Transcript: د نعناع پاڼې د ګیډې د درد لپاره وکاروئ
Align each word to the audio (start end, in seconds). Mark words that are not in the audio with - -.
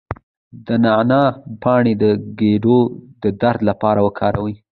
د 0.65 0.67
نعناع 0.83 1.27
پاڼې 1.63 1.93
د 2.01 2.03
ګیډې 2.39 2.79
د 3.23 3.25
درد 3.41 3.59
لپاره 3.69 3.99
وکاروئ 4.07 4.55